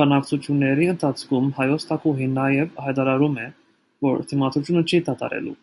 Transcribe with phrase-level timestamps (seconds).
[0.00, 3.50] Բանակցությունների ընթացքում հայոց թագուհին նաև հայտարարում է,
[4.08, 5.60] որ դիմադրությունը չի դադարելու։